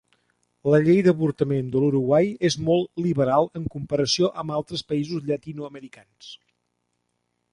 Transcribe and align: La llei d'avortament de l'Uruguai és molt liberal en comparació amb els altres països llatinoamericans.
La 0.75 0.77
llei 0.85 1.01
d'avortament 1.07 1.67
de 1.75 1.81
l'Uruguai 1.83 2.31
és 2.49 2.57
molt 2.69 3.03
liberal 3.07 3.51
en 3.61 3.69
comparació 3.75 4.31
amb 4.43 4.55
els 4.55 4.59
altres 4.63 4.85
països 4.93 5.29
llatinoamericans. 5.31 6.33